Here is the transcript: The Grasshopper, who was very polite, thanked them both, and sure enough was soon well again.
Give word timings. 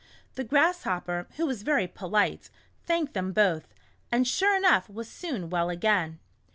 The 0.33 0.43
Grasshopper, 0.43 1.27
who 1.35 1.45
was 1.45 1.61
very 1.61 1.85
polite, 1.87 2.49
thanked 2.87 3.13
them 3.13 3.33
both, 3.33 3.67
and 4.11 4.27
sure 4.27 4.57
enough 4.57 4.89
was 4.89 5.07
soon 5.07 5.51
well 5.51 5.69
again. 5.69 6.17